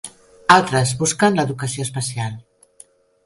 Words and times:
Altres 0.53 0.93
busquen 1.01 1.37
l'educació 1.39 1.85
especial. 1.87 2.39